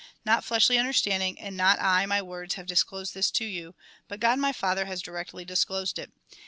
[0.25, 3.75] Not fleshly understanding, and not I, my words, have disclosed this to you;
[4.07, 6.11] but God my Father has directly disclosed it.